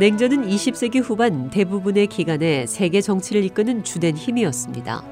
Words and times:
냉전은 0.00 0.48
20세기 0.48 1.02
후반 1.02 1.50
대부분의 1.50 2.06
기간에 2.06 2.64
세계 2.64 3.02
정치를 3.02 3.44
이끄는 3.44 3.84
주된 3.84 4.16
힘이었습니다. 4.16 5.04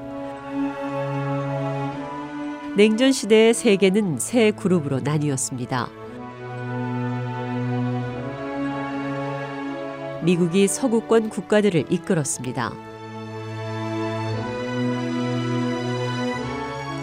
냉전 2.75 3.11
시대의 3.11 3.53
세계는 3.53 4.17
세 4.17 4.49
그룹으로 4.49 5.01
나뉘었습니다. 5.01 5.89
미국이 10.23 10.67
서구권 10.67 11.29
국가들을 11.29 11.85
이끌었습니다. 11.91 12.73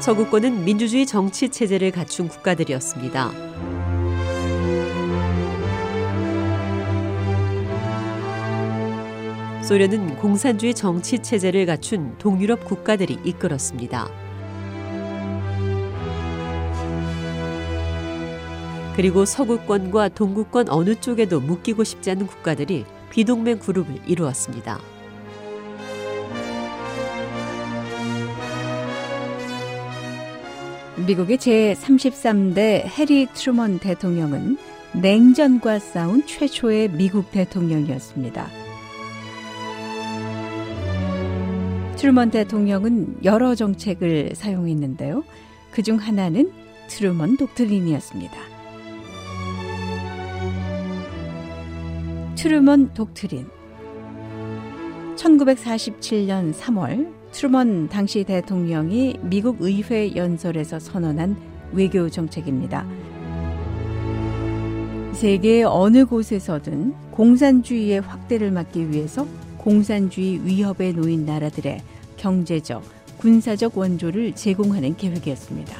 서구권은 0.01 0.65
민주주의 0.65 1.07
정치 1.07 1.51
체제를 1.51 1.93
갖춘 1.93 2.27
국가들이었습니다. 2.27 3.31
소련은 9.67 10.15
공산주의 10.19 10.73
정치 10.73 11.19
체제를 11.19 11.67
갖춘 11.67 12.17
동유럽 12.19 12.65
국가들이 12.67 13.19
이끌었습니다. 13.25 14.09
그리고 18.95 19.25
서구권과 19.25 20.11
동구권 20.11 20.69
어느 20.69 20.95
쪽에도 20.95 21.41
묶이고 21.41 21.83
싶지 21.83 22.13
않은 22.13 22.29
국가들이 22.29 22.85
비동맹 23.11 23.59
그룹을 23.59 24.03
이루었습니다. 24.07 24.79
미국의 31.09 31.39
제33대 31.39 32.87
해리 32.87 33.27
트루먼 33.35 33.81
대통령은 33.81 34.59
냉전과 34.93 35.81
싸운 35.81 36.25
최초의 36.25 36.93
미국 36.93 37.33
대통령이었습니다. 37.33 38.66
트루먼 41.97 42.31
대통령은 42.31 43.25
여러 43.25 43.55
정책을 43.55 44.33
사용했는데요. 44.35 45.25
그 45.71 45.83
중 45.83 45.97
하나는 45.97 46.51
트루먼 46.89 47.37
독트린이었습니다. 47.37 48.35
트루먼 52.37 52.95
독트린 52.95 53.47
1947년 55.17 56.53
3월 56.55 57.13
트루먼 57.33 57.89
당시 57.89 58.25
대통령이 58.25 59.19
미국 59.23 59.57
의회 59.61 60.15
연설에서 60.15 60.79
선언한 60.79 61.37
외교 61.73 62.09
정책입니다. 62.09 62.87
세계 65.13 65.63
어느 65.65 66.05
곳에서든 66.05 66.95
공산주의의 67.11 68.01
확대를 68.01 68.51
막기 68.51 68.91
위해서 68.91 69.27
공산주의 69.67 70.47
위협에 70.47 70.93
놓인 70.93 71.27
나라들의 71.27 71.83
경제적, 72.19 72.85
군사적 73.19 73.77
원조를 73.77 74.33
제공하는 74.37 74.97
계획이었습니다. 74.97 75.77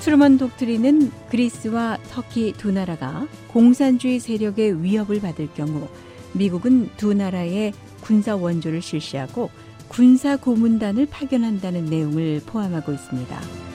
트루먼 0.00 0.38
독트린은 0.38 1.10
그리스와 1.28 1.98
터키 2.08 2.54
두 2.54 2.72
나라가 2.72 3.28
공산주의 3.48 4.20
세력의 4.20 4.82
위협을 4.82 5.20
받을 5.20 5.46
경우 5.52 5.86
미국은 6.32 6.88
두 6.96 7.12
나라의 7.12 7.74
군사 8.00 8.36
원조를 8.36 8.80
실시하고 8.80 9.50
군사 9.88 10.38
고문단을 10.38 11.08
파견한다는 11.10 11.84
내용을 11.84 12.40
포함하고 12.46 12.92
있습니다. 12.92 13.66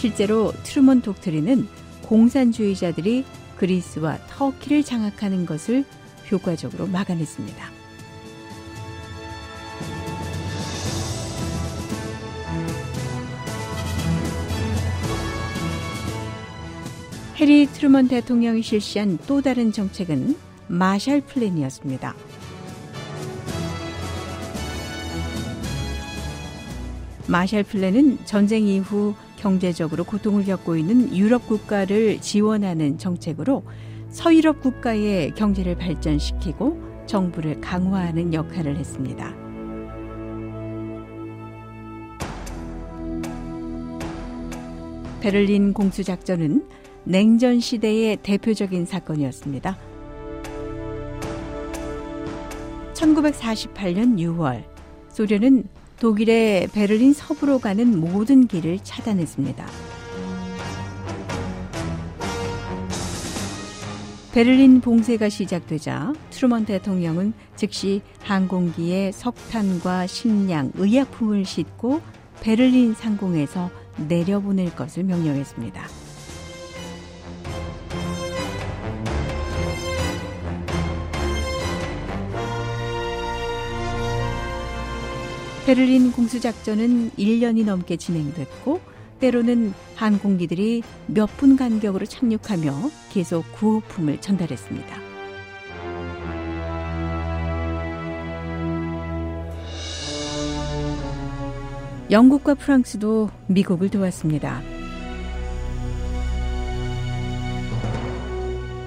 실제로 0.00 0.50
트루먼 0.62 1.02
독트린은 1.02 1.68
공산주의자들이 2.04 3.22
그리스와 3.58 4.16
터키를 4.28 4.82
장악하는 4.82 5.44
것을 5.44 5.84
효과적으로 6.32 6.86
막아냈습니다. 6.86 7.70
해리 17.36 17.66
트루먼 17.66 18.08
대통령이 18.08 18.62
실시한 18.62 19.18
또 19.26 19.42
다른 19.42 19.70
정책은 19.70 20.34
마샬 20.68 21.20
플랜이었습니다. 21.20 22.14
마샬 27.26 27.64
플랜은 27.64 28.24
전쟁 28.24 28.66
이후 28.66 29.14
경제적으로 29.40 30.04
고통을 30.04 30.44
겪고 30.44 30.76
있는 30.76 31.16
유럽 31.16 31.46
국가를 31.46 32.20
지원하는 32.20 32.98
정책으로 32.98 33.64
서유럽 34.10 34.60
국가의 34.60 35.34
경제를 35.34 35.76
발전시키고 35.76 37.06
정부를 37.06 37.60
강화하는 37.60 38.34
역할을 38.34 38.76
했습니다. 38.76 39.34
베를린 45.20 45.72
공수작전은 45.72 46.66
냉전 47.04 47.60
시대의 47.60 48.18
대표적인 48.22 48.84
사건이었습니다. 48.84 49.76
1948년 52.92 54.18
6월 54.18 54.64
소련은 55.08 55.64
독일의 56.00 56.68
베를린 56.68 57.12
서부로 57.12 57.58
가는 57.58 58.00
모든 58.00 58.46
길을 58.46 58.78
차단했습니다. 58.82 59.66
베를린 64.32 64.80
봉쇄가 64.80 65.28
시작되자 65.28 66.14
트루먼 66.30 66.64
대통령은 66.64 67.34
즉시 67.54 68.00
항공기에 68.22 69.12
석탄과 69.12 70.06
식량, 70.06 70.72
의약품을 70.74 71.44
싣고 71.44 72.00
베를린 72.40 72.94
상공에서 72.94 73.70
내려보낼 74.08 74.74
것을 74.74 75.04
명령했습니다. 75.04 75.99
베를린 85.70 86.10
공수작전은 86.10 87.12
1년이 87.12 87.64
넘게 87.64 87.96
진행됐고 87.96 88.80
때로는 89.20 89.72
항공기들이 89.94 90.82
몇 91.06 91.28
분 91.36 91.54
간격으로 91.54 92.06
착륙하며 92.06 92.90
계속 93.12 93.44
구호품을 93.52 94.20
전달했습니다. 94.20 94.96
영국과 102.10 102.54
프랑스도 102.54 103.30
미국을 103.46 103.90
도왔습니다. 103.90 104.60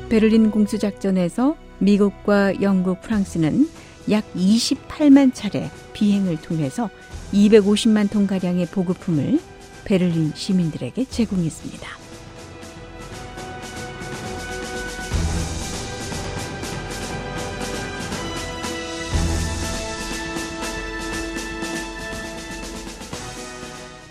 베를린 0.10 0.52
공수작전에서 0.52 1.56
미국과 1.80 2.62
영국, 2.62 3.00
프랑스는 3.00 3.70
약 4.10 4.26
28만 4.36 5.34
차례 5.34 5.70
비행을 5.94 6.42
통해서 6.42 6.90
250만 7.34 8.12
톤가량의 8.12 8.68
보급품을 8.68 9.40
베를린 9.86 10.34
시민들에게 10.36 11.06
제공했습니다. 11.06 12.04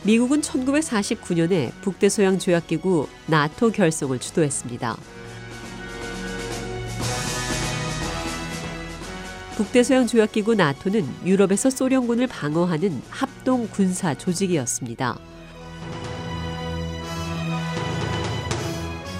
미국은 0.04 0.40
1949년에 0.40 1.70
북대서양 1.80 2.40
조약기구 2.40 3.06
나토 3.26 3.70
결성을 3.70 4.18
주도했습니다. 4.18 4.96
북대서양 9.62 10.08
조약기구 10.08 10.56
나토는 10.56 11.06
유럽에서 11.24 11.70
소련군을 11.70 12.26
방어하는 12.26 13.00
합동 13.10 13.68
군사 13.68 14.12
조직이었습니다. 14.12 15.16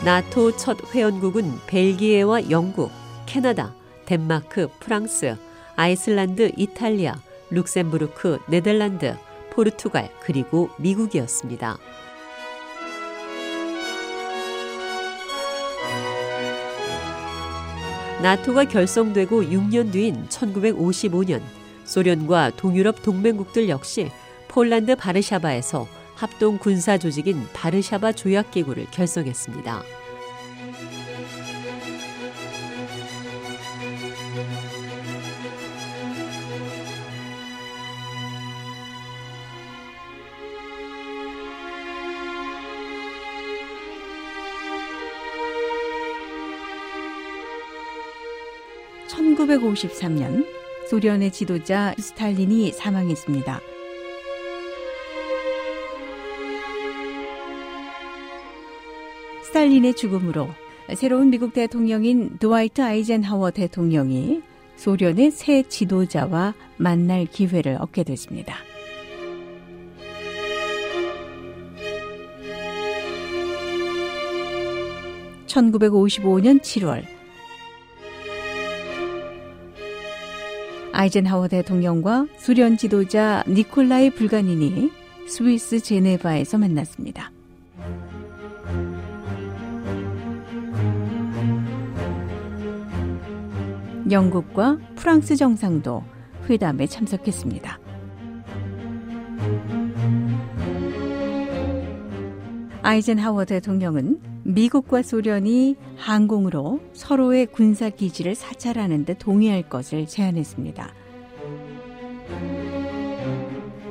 나토 0.05 0.57
첫 0.57 0.79
회원국은 0.93 1.49
벨기에와 1.69 2.51
영국, 2.51 2.91
캐나다, 3.25 3.73
덴마크, 4.05 4.67
프랑스, 4.81 5.37
아이슬란드, 5.77 6.51
이탈리아, 6.57 7.15
룩셈부르크, 7.51 8.41
네덜란드, 8.49 9.15
포르투갈, 9.53 10.11
그리고 10.23 10.71
미국이었습니다. 10.79 11.79
나토가 18.23 18.67
결성되고 18.67 19.43
6년 19.43 19.91
뒤인 19.91 20.29
1955년 20.29 21.43
소련과 21.83 22.53
동유럽 22.57 23.03
동맹국들 23.03 23.69
역시 23.69 24.13
폴란드 24.47 24.95
바르샤바에서 24.95 25.89
합동 26.15 26.57
군사 26.59 26.99
조직인 26.99 27.43
바르샤바 27.53 28.13
조약기구를 28.13 28.87
결성했습니다. 28.93 29.83
(1953년) 49.43 50.47
소련의 50.89 51.33
지도자 51.33 51.95
스탈린이 51.99 52.73
사망했습니다. 52.73 53.61
스탈린의 59.45 59.95
죽음으로 59.95 60.49
새로운 60.95 61.31
미국 61.31 61.53
대통령인 61.53 62.39
드와이트 62.39 62.81
아이젠하워 62.83 63.51
대통령이 63.51 64.43
소련의 64.77 65.31
새 65.31 65.63
지도자와 65.63 66.55
만날 66.77 67.27
기회를 67.27 67.77
얻게 67.81 68.05
됐습니다. 68.05 68.57
(1955년 75.47 76.61
7월) 76.61 77.22
아이젠하워 80.93 81.49
대통령과 81.49 82.27
소련 82.37 82.77
지도자 82.77 83.43
니콜라이 83.49 84.11
불가닌이 84.11 84.91
스위스 85.27 85.81
제네바에서 85.81 86.59
만났습니다. 86.59 87.33
영국과 94.11 94.79
프랑스 94.95 95.37
정상도 95.37 96.05
회담에 96.51 96.87
참석했습니다. 96.87 97.79
아이젠하워 102.83 103.45
대통령은 103.47 104.32
미국과 104.45 105.03
소련이 105.03 105.77
항공으로 105.97 106.81
서로의 106.93 107.47
군사 107.47 107.91
기지를 107.91 108.35
사찰하는 108.35 109.05
데 109.05 109.15
동의할 109.15 109.69
것을 109.69 110.07
제안했습니다. 110.07 110.95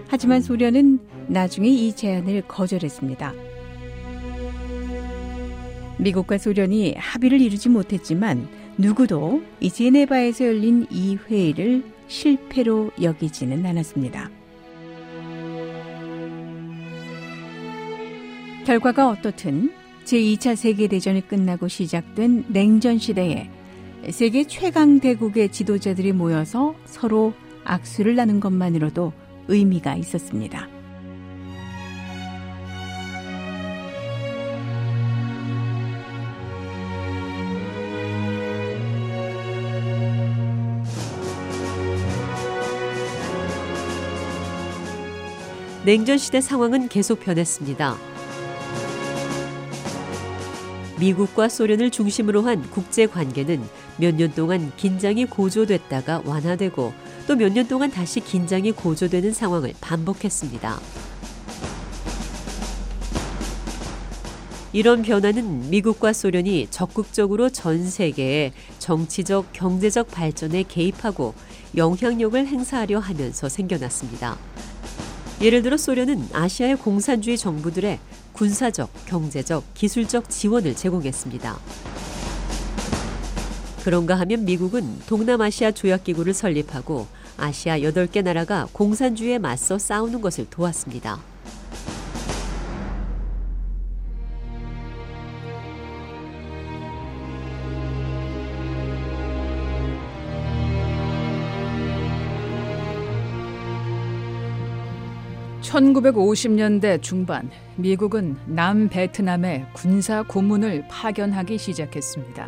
하지만 0.07 0.41
소련은 0.41 0.99
나중에 1.27 1.69
이 1.69 1.95
제안을 1.95 2.43
거절했습니다. 2.47 3.33
미국과 5.99 6.37
소련이 6.37 6.95
합의를 6.97 7.39
이루지 7.39 7.69
못했지만 7.69 8.47
누구도 8.77 9.41
이 9.59 9.69
제네바에서 9.69 10.45
열린 10.45 10.85
이 10.89 11.15
회의를 11.15 11.83
실패로 12.07 12.91
여기지는 13.01 13.65
않았습니다. 13.65 14.29
결과가 18.65 19.09
어떻든 19.09 19.71
제2차 20.05 20.55
세계대전이 20.55 21.27
끝나고 21.27 21.67
시작된 21.67 22.45
냉전 22.49 22.97
시대에 22.97 23.49
세계 24.09 24.45
최강 24.45 24.99
대국의 24.99 25.51
지도자들이 25.51 26.11
모여서 26.11 26.75
서로 26.85 27.33
악수를 27.63 28.15
나눈 28.15 28.39
것만으로도 28.39 29.13
의미가 29.47 29.95
있었습니다. 29.95 30.67
냉전 45.83 46.19
시대 46.19 46.41
상황은 46.41 46.89
계속 46.89 47.19
변했습니다. 47.21 48.10
미국과 51.01 51.49
소련을 51.49 51.89
중심으로 51.89 52.43
한 52.43 52.61
국제 52.69 53.07
관계는 53.07 53.59
몇 53.97 54.13
년 54.15 54.31
동안 54.35 54.71
긴장이 54.77 55.25
고조됐다가 55.25 56.21
완화되고 56.25 56.93
또 57.27 57.35
몇 57.35 57.51
년 57.51 57.67
동안 57.67 57.89
다시 57.89 58.19
긴장이 58.19 58.71
고조되는 58.73 59.33
상황을 59.33 59.73
반복했습니다. 59.81 60.79
이런 64.73 65.01
변화는 65.01 65.71
미국과 65.71 66.13
소련이 66.13 66.67
적극적으로 66.69 67.49
전 67.49 67.89
세계의 67.89 68.53
정치적, 68.77 69.53
경제적 69.53 70.11
발전에 70.11 70.63
개입하고 70.63 71.33
영향력을 71.75 72.45
행사하려 72.45 72.99
하면서 72.99 73.49
생겨났습니다. 73.49 74.37
예를 75.41 75.63
들어 75.63 75.75
소련은 75.77 76.27
아시아의 76.31 76.75
공산주의 76.75 77.37
정부들의 77.37 77.99
군사적, 78.33 78.89
경제적, 79.05 79.73
기술적 79.73 80.29
지원을 80.29 80.75
제공했습니다. 80.75 81.59
그런가 83.83 84.15
하면 84.19 84.45
미국은 84.45 84.99
동남아시아 85.07 85.71
조약기구를 85.71 86.33
설립하고 86.33 87.07
아시아 87.37 87.79
8개 87.79 88.21
나라가 88.23 88.67
공산주의에 88.71 89.39
맞서 89.39 89.79
싸우는 89.79 90.21
것을 90.21 90.47
도왔습니다. 90.49 91.30
(1950년대) 105.71 107.01
중반 107.01 107.49
미국은 107.77 108.35
남베트남에 108.45 109.67
군사 109.73 110.21
고문을 110.23 110.85
파견하기 110.89 111.57
시작했습니다. 111.57 112.47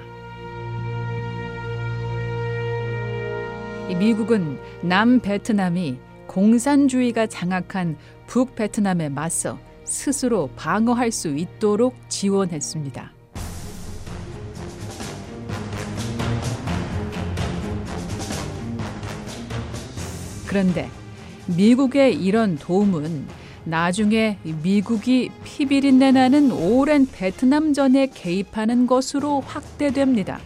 미국은 3.97 4.59
남베트남이 4.81 5.97
공산주의가 6.27 7.27
장악한 7.27 7.95
북베트남에 8.27 9.07
맞서 9.09 9.57
스스로 9.85 10.49
방어할 10.57 11.11
수 11.11 11.29
있도록 11.29 11.95
지원했습니다. 12.09 13.13
그런데 20.47 20.89
미국의 21.47 22.15
이런 22.15 22.57
도움은 22.57 23.27
나중에 23.65 24.37
미국이 24.61 25.31
피비린내 25.43 26.11
나는 26.11 26.51
오랜 26.51 27.07
베트남전에 27.09 28.07
개입하는 28.07 28.87
것으로 28.87 29.41
확대됩니다. 29.41 30.39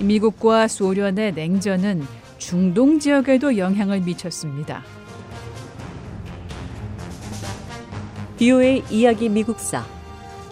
미국과 0.00 0.66
소련의 0.66 1.34
냉전은 1.34 2.06
중동 2.38 2.98
지역에도 2.98 3.58
영향을 3.58 4.00
미쳤습니다. 4.00 4.82
비오의 8.38 8.84
이야기 8.90 9.28
미국사 9.28 9.84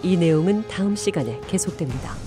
이 0.03 0.15
내용은 0.15 0.67
다음 0.67 0.95
시간에 0.95 1.39
계속됩니다. 1.47 2.18